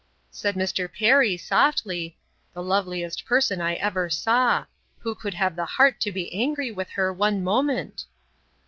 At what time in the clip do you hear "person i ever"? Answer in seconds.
3.23-4.09